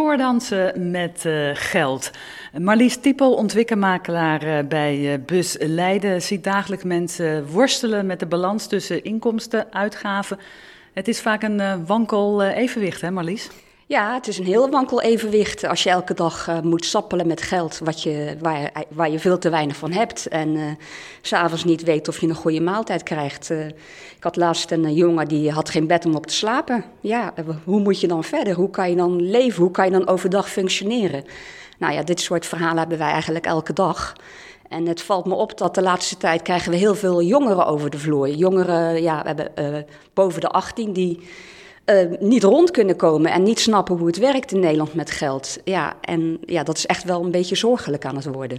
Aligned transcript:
Koordansen 0.00 0.90
met 0.90 1.24
uh, 1.26 1.50
geld. 1.54 2.10
Marlies 2.58 2.96
Tiepel, 2.96 3.34
ontwikkelmakelaar 3.34 4.46
uh, 4.46 4.68
bij 4.68 4.98
uh, 4.98 5.24
Bus 5.26 5.56
Leiden, 5.58 6.22
ziet 6.22 6.44
dagelijks 6.44 6.84
mensen 6.84 7.46
worstelen 7.46 8.06
met 8.06 8.20
de 8.20 8.26
balans 8.26 8.66
tussen 8.66 9.04
inkomsten, 9.04 9.72
uitgaven. 9.72 10.38
Het 10.92 11.08
is 11.08 11.20
vaak 11.20 11.42
een 11.42 11.86
wankel 11.86 12.42
evenwicht, 12.42 13.00
hè 13.00 13.10
Marlies? 13.10 13.50
Ja, 13.90 14.14
het 14.14 14.28
is 14.28 14.38
een 14.38 14.44
heel 14.44 14.70
wankel 14.70 15.00
evenwicht 15.02 15.64
als 15.64 15.82
je 15.82 15.90
elke 15.90 16.14
dag 16.14 16.48
uh, 16.48 16.60
moet 16.60 16.84
sappelen 16.84 17.26
met 17.26 17.42
geld 17.42 17.78
wat 17.78 18.02
je, 18.02 18.36
waar, 18.40 18.72
waar 18.88 19.10
je 19.10 19.18
veel 19.18 19.38
te 19.38 19.50
weinig 19.50 19.76
van 19.76 19.92
hebt. 19.92 20.28
En 20.28 20.48
uh, 20.48 20.70
s'avonds 21.20 21.64
niet 21.64 21.82
weet 21.82 22.08
of 22.08 22.20
je 22.20 22.28
een 22.28 22.34
goede 22.34 22.60
maaltijd 22.60 23.02
krijgt. 23.02 23.50
Uh, 23.50 23.66
ik 24.16 24.16
had 24.20 24.36
laatst 24.36 24.70
een 24.70 24.94
jongen 24.94 25.28
die 25.28 25.50
had 25.50 25.70
geen 25.70 25.86
bed 25.86 26.06
om 26.06 26.14
op 26.14 26.26
te 26.26 26.34
slapen. 26.34 26.84
Ja, 27.00 27.34
hoe 27.64 27.80
moet 27.80 28.00
je 28.00 28.08
dan 28.08 28.24
verder? 28.24 28.54
Hoe 28.54 28.70
kan 28.70 28.90
je 28.90 28.96
dan 28.96 29.22
leven? 29.22 29.62
Hoe 29.62 29.70
kan 29.70 29.84
je 29.84 29.90
dan 29.90 30.08
overdag 30.08 30.50
functioneren? 30.50 31.24
Nou 31.78 31.92
ja, 31.92 32.02
dit 32.02 32.20
soort 32.20 32.46
verhalen 32.46 32.78
hebben 32.78 32.98
wij 32.98 33.10
eigenlijk 33.10 33.46
elke 33.46 33.72
dag. 33.72 34.12
En 34.68 34.86
het 34.86 35.02
valt 35.02 35.26
me 35.26 35.34
op 35.34 35.58
dat 35.58 35.74
de 35.74 35.82
laatste 35.82 36.16
tijd 36.16 36.42
krijgen 36.42 36.70
we 36.70 36.76
heel 36.76 36.94
veel 36.94 37.22
jongeren 37.22 37.66
over 37.66 37.90
de 37.90 37.98
vloer. 37.98 38.28
Jongeren, 38.28 39.02
ja, 39.02 39.22
we 39.22 39.26
hebben 39.26 39.86
boven 40.14 40.40
de 40.40 40.48
18 40.48 40.92
die 40.92 41.20
uh, 41.90 42.18
niet 42.20 42.42
rond 42.42 42.70
kunnen 42.70 42.96
komen 42.96 43.32
en 43.32 43.42
niet 43.42 43.60
snappen 43.60 43.96
hoe 43.96 44.06
het 44.06 44.18
werkt 44.18 44.52
in 44.52 44.60
Nederland 44.60 44.94
met 44.94 45.10
geld. 45.10 45.58
Ja, 45.64 45.94
en 46.00 46.38
ja, 46.40 46.62
dat 46.62 46.76
is 46.76 46.86
echt 46.86 47.04
wel 47.04 47.24
een 47.24 47.30
beetje 47.30 47.56
zorgelijk 47.56 48.04
aan 48.04 48.16
het 48.16 48.24
worden. 48.24 48.58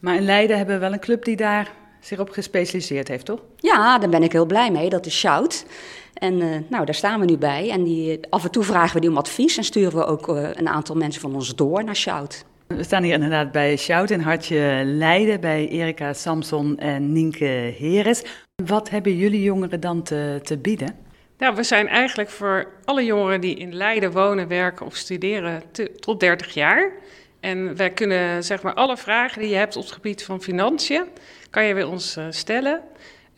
Maar 0.00 0.16
in 0.16 0.24
Leiden 0.24 0.56
hebben 0.56 0.74
we 0.74 0.80
wel 0.80 0.92
een 0.92 1.00
club 1.00 1.24
die 1.24 1.36
daar 1.36 1.72
zich 2.00 2.18
op 2.18 2.30
gespecialiseerd 2.30 3.08
heeft, 3.08 3.24
toch? 3.24 3.40
Ja, 3.56 3.98
daar 3.98 4.08
ben 4.08 4.22
ik 4.22 4.32
heel 4.32 4.46
blij 4.46 4.70
mee. 4.70 4.88
Dat 4.88 5.06
is 5.06 5.18
Shout. 5.18 5.66
En 6.14 6.40
uh, 6.40 6.56
nou, 6.68 6.84
daar 6.84 6.94
staan 6.94 7.20
we 7.20 7.26
nu 7.26 7.36
bij. 7.36 7.70
En 7.70 7.84
die, 7.84 8.20
af 8.30 8.44
en 8.44 8.50
toe 8.50 8.62
vragen 8.62 8.94
we 8.94 9.00
die 9.00 9.10
om 9.10 9.16
advies 9.16 9.56
en 9.56 9.64
sturen 9.64 9.98
we 9.98 10.04
ook 10.04 10.28
uh, 10.28 10.48
een 10.52 10.68
aantal 10.68 10.96
mensen 10.96 11.20
van 11.20 11.34
ons 11.34 11.54
door 11.54 11.84
naar 11.84 11.96
Shout. 11.96 12.44
We 12.66 12.82
staan 12.82 13.02
hier 13.02 13.14
inderdaad 13.14 13.52
bij 13.52 13.76
Shout 13.76 14.10
in 14.10 14.20
Hartje 14.20 14.82
Leiden, 14.84 15.40
bij 15.40 15.68
Erika 15.68 16.12
Samson 16.12 16.78
en 16.78 17.12
Nienke 17.12 17.74
Heres. 17.78 18.22
Wat 18.64 18.90
hebben 18.90 19.16
jullie 19.16 19.42
jongeren 19.42 19.80
dan 19.80 20.02
te, 20.02 20.40
te 20.42 20.58
bieden? 20.58 21.07
Nou, 21.38 21.54
we 21.54 21.62
zijn 21.62 21.88
eigenlijk 21.88 22.30
voor 22.30 22.66
alle 22.84 23.04
jongeren 23.04 23.40
die 23.40 23.56
in 23.56 23.74
Leiden 23.74 24.12
wonen, 24.12 24.48
werken 24.48 24.86
of 24.86 24.96
studeren 24.96 25.62
tot 26.00 26.20
30 26.20 26.54
jaar. 26.54 26.92
En 27.40 27.76
wij 27.76 27.90
kunnen 27.90 28.44
zeg 28.44 28.62
maar 28.62 28.74
alle 28.74 28.96
vragen 28.96 29.40
die 29.40 29.50
je 29.50 29.56
hebt 29.56 29.76
op 29.76 29.82
het 29.82 29.92
gebied 29.92 30.24
van 30.24 30.42
financiën, 30.42 31.04
kan 31.50 31.64
je 31.64 31.74
bij 31.74 31.82
ons 31.82 32.16
uh, 32.16 32.26
stellen. 32.30 32.82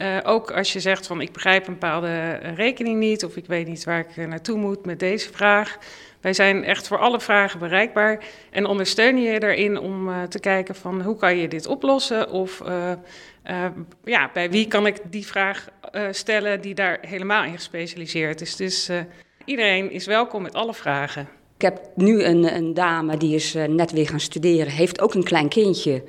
Uh, 0.02 0.18
ook 0.22 0.50
als 0.50 0.72
je 0.72 0.80
zegt 0.80 1.06
van 1.06 1.20
ik 1.20 1.32
begrijp 1.32 1.66
een 1.66 1.72
bepaalde 1.72 2.32
rekening 2.34 2.98
niet 2.98 3.24
of 3.24 3.36
ik 3.36 3.46
weet 3.46 3.66
niet 3.66 3.84
waar 3.84 3.98
ik 3.98 4.26
naartoe 4.26 4.58
moet 4.58 4.84
met 4.84 4.98
deze 4.98 5.32
vraag. 5.32 5.78
Wij 6.20 6.32
zijn 6.32 6.64
echt 6.64 6.88
voor 6.88 6.98
alle 6.98 7.20
vragen 7.20 7.58
bereikbaar 7.58 8.24
en 8.50 8.66
ondersteunen 8.66 9.22
je 9.22 9.42
erin 9.42 9.78
om 9.78 10.08
uh, 10.08 10.22
te 10.22 10.40
kijken 10.40 10.74
van 10.74 11.02
hoe 11.02 11.16
kan 11.16 11.36
je 11.36 11.48
dit 11.48 11.66
oplossen 11.66 12.30
of 12.30 12.62
ja, 14.04 14.30
bij 14.32 14.50
wie 14.50 14.68
kan 14.68 14.86
ik 14.86 14.96
die 15.10 15.26
vraag 15.26 15.68
stellen 16.10 16.60
die 16.60 16.74
daar 16.74 16.98
helemaal 17.00 17.44
in 17.44 17.54
gespecialiseerd 17.54 18.40
is. 18.40 18.56
Dus 18.56 18.90
iedereen 19.44 19.90
is 19.90 20.06
welkom 20.06 20.42
met 20.42 20.54
alle 20.54 20.74
vragen. 20.74 21.28
Ik 21.56 21.62
heb 21.62 21.80
nu 21.94 22.22
een, 22.22 22.54
een 22.54 22.74
dame 22.74 23.16
die 23.16 23.34
is 23.34 23.54
net 23.68 23.92
weer 23.92 24.08
gaan 24.08 24.20
studeren, 24.20 24.72
heeft 24.72 25.00
ook 25.00 25.14
een 25.14 25.24
klein 25.24 25.48
kindje. 25.48 26.02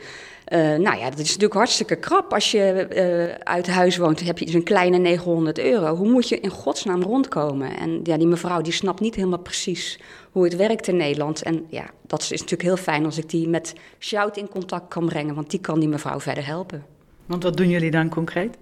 Uh, 0.51 0.57
nou 0.59 0.97
ja, 0.97 1.09
dat 1.09 1.19
is 1.19 1.27
natuurlijk 1.27 1.53
hartstikke 1.53 1.95
krap. 1.95 2.33
Als 2.33 2.51
je 2.51 2.87
uh, 2.89 3.43
uit 3.43 3.67
huis 3.67 3.97
woont, 3.97 4.19
heb 4.19 4.37
je 4.37 4.45
dus 4.45 4.53
een 4.53 4.63
kleine 4.63 4.97
900 4.97 5.59
euro. 5.59 5.95
Hoe 5.95 6.09
moet 6.09 6.29
je 6.29 6.39
in 6.39 6.49
godsnaam 6.49 7.03
rondkomen? 7.03 7.77
En 7.77 7.99
ja, 8.03 8.17
die 8.17 8.27
mevrouw 8.27 8.61
die 8.61 8.73
snapt 8.73 8.99
niet 8.99 9.15
helemaal 9.15 9.39
precies 9.39 9.99
hoe 10.31 10.43
het 10.43 10.55
werkt 10.55 10.87
in 10.87 10.95
Nederland. 10.95 11.43
En 11.43 11.65
ja, 11.69 11.89
dat 12.07 12.21
is 12.21 12.29
natuurlijk 12.29 12.61
heel 12.61 12.77
fijn 12.77 13.05
als 13.05 13.17
ik 13.17 13.29
die 13.29 13.47
met 13.47 13.73
Shout 13.99 14.37
in 14.37 14.49
contact 14.49 14.87
kan 14.87 15.05
brengen, 15.05 15.35
want 15.35 15.49
die 15.49 15.59
kan 15.59 15.79
die 15.79 15.89
mevrouw 15.89 16.19
verder 16.19 16.45
helpen. 16.45 16.85
Want 17.31 17.43
wat 17.43 17.57
doen 17.57 17.69
jullie 17.69 17.91
dan 17.91 18.09
concreet? 18.09 18.57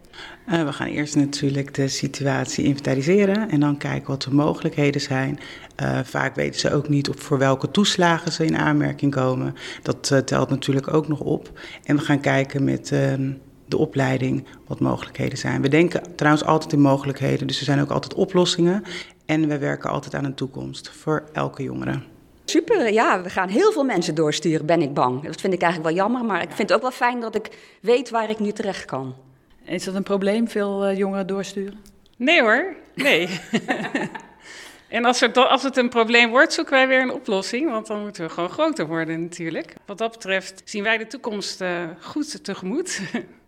Uh, 0.49 0.63
we 0.63 0.73
gaan 0.73 0.87
eerst 0.87 1.15
natuurlijk 1.15 1.73
de 1.73 1.87
situatie 1.87 2.63
inventariseren 2.63 3.49
en 3.49 3.59
dan 3.59 3.77
kijken 3.77 4.07
wat 4.07 4.21
de 4.21 4.33
mogelijkheden 4.33 5.01
zijn. 5.01 5.39
Uh, 5.81 5.99
vaak 6.03 6.35
weten 6.35 6.59
ze 6.59 6.73
ook 6.73 6.89
niet 6.89 7.09
op 7.09 7.19
voor 7.19 7.37
welke 7.37 7.71
toeslagen 7.71 8.31
ze 8.31 8.45
in 8.45 8.57
aanmerking 8.57 9.11
komen. 9.11 9.55
Dat 9.83 10.09
uh, 10.13 10.19
telt 10.19 10.49
natuurlijk 10.49 10.93
ook 10.93 11.07
nog 11.07 11.19
op. 11.19 11.59
En 11.83 11.95
we 11.95 12.01
gaan 12.01 12.19
kijken 12.19 12.63
met 12.63 12.91
ehm, 12.91 13.31
de 13.65 13.77
opleiding 13.77 14.45
wat 14.67 14.79
mogelijkheden 14.79 15.37
zijn. 15.37 15.61
We 15.61 15.69
denken 15.69 16.15
trouwens 16.15 16.45
altijd 16.45 16.73
in 16.73 16.81
mogelijkheden, 16.81 17.47
dus 17.47 17.59
er 17.59 17.65
zijn 17.65 17.81
ook 17.81 17.91
altijd 17.91 18.13
oplossingen. 18.13 18.83
En 19.25 19.47
we 19.47 19.57
werken 19.57 19.89
altijd 19.89 20.15
aan 20.15 20.25
een 20.25 20.35
toekomst 20.35 20.89
voor 20.89 21.23
elke 21.33 21.63
jongere. 21.63 22.01
Super, 22.49 22.93
ja, 22.93 23.21
we 23.21 23.29
gaan 23.29 23.49
heel 23.49 23.71
veel 23.71 23.83
mensen 23.83 24.15
doorsturen, 24.15 24.65
ben 24.65 24.81
ik 24.81 24.93
bang. 24.93 25.23
Dat 25.23 25.41
vind 25.41 25.53
ik 25.53 25.61
eigenlijk 25.61 25.95
wel 25.95 26.05
jammer, 26.05 26.25
maar 26.25 26.41
ik 26.41 26.51
vind 26.51 26.69
het 26.69 26.73
ook 26.73 26.81
wel 26.81 26.91
fijn 26.91 27.19
dat 27.19 27.35
ik 27.35 27.49
weet 27.81 28.09
waar 28.09 28.29
ik 28.29 28.39
nu 28.39 28.51
terecht 28.51 28.85
kan. 28.85 29.15
Is 29.63 29.83
dat 29.83 29.95
een 29.95 30.03
probleem, 30.03 30.47
veel 30.47 30.89
uh, 30.89 30.97
jongeren 30.97 31.27
doorsturen? 31.27 31.79
Nee 32.17 32.41
hoor, 32.41 32.75
nee. 32.95 33.29
en 34.87 35.05
als, 35.05 35.21
er, 35.21 35.47
als 35.47 35.63
het 35.63 35.77
een 35.77 35.89
probleem 35.89 36.29
wordt, 36.29 36.53
zoeken 36.53 36.73
wij 36.73 36.87
weer 36.87 37.01
een 37.01 37.13
oplossing, 37.13 37.69
want 37.69 37.87
dan 37.87 38.01
moeten 38.01 38.23
we 38.23 38.29
gewoon 38.29 38.49
groter 38.49 38.87
worden 38.87 39.21
natuurlijk. 39.21 39.73
Wat 39.85 39.97
dat 39.97 40.11
betreft 40.11 40.61
zien 40.65 40.83
wij 40.83 40.97
de 40.97 41.07
toekomst 41.07 41.61
uh, 41.61 41.83
goed 41.99 42.43
tegemoet. 42.43 42.99